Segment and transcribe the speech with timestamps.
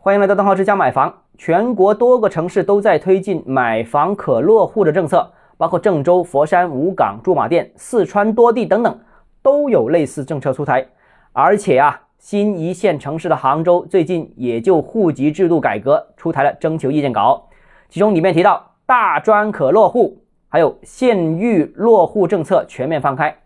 [0.00, 1.12] 欢迎来到邓浩之家买房。
[1.36, 8.96] 全国多个城市都在推进买房可落户的政策，包括郑州、佛山、武冈、驻马店、四川多地等等，
[9.42, 10.86] 都有类似政策出台。
[11.32, 17.48] 而且啊，新一线城市的杭州最近也就户籍制度改革出台了征求意见稿，
[17.88, 23.36] 其中里面提到大专可落户，还有县域落户政策全面放开。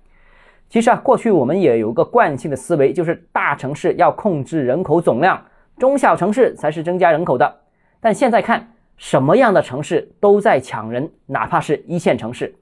[0.69, 5.43] 其实啊，过去我们也有个惯性的思维，就是大城市要控制人口总量，
[5.83, 7.57] 中小城市才是增加人口的。
[8.01, 12.55] 但现在看，什么样的城市都在抢人，哪怕是一线城市。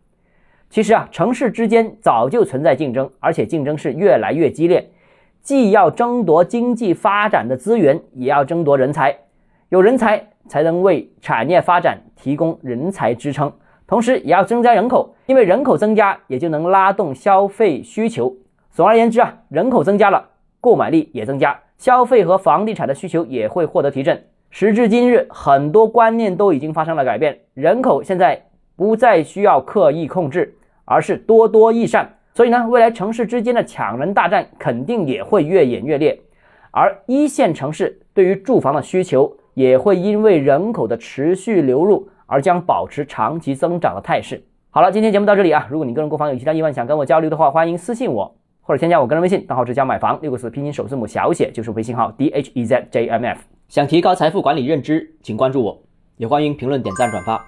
[0.70, 4.90] 其实啊，城市之间早就存在竞争，而且竞争是越来越激烈。
[5.42, 9.14] 既要争夺经济发展的资源，也要争夺人才。
[9.68, 13.52] 有人才才能为产业发展提供人才支撑。
[13.86, 18.34] 同时也要增加人口，因为人口增加也就能拉动消费需求。
[18.70, 20.26] 总而言之啊，人口增加了，
[20.60, 24.22] 购买力也增加，消费和房地产的需求也会获得提振。
[24.50, 28.40] 时至今日，很多观念都已经发生了改变，人口现在
[28.76, 32.08] 不再需要刻意控制，而是多多益善。
[32.34, 36.18] 所以呢，未来城市之间的抢人大战肯定也会越演越烈，
[36.70, 42.08] 而一线城市对于住房的需求也会因为人口的持续流入。
[42.32, 44.40] 而将保持长期增长的态势。
[44.70, 45.66] 好了，今天节目到这里啊。
[45.68, 53.40] 如果你个人购房有其他疑问想跟我交流的话，欢迎私信我或者添加我个人微信，账号是加买房六个字拼音首字母小写就是微信号 d h e z j m f。
[53.68, 55.82] 想提高财富管理认知，请关注我，
[56.16, 57.46] 也欢迎评论点赞转发。